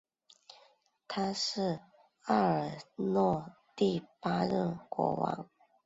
[1.07, 1.79] 他是
[2.27, 5.47] 亚尔诺第八任国王。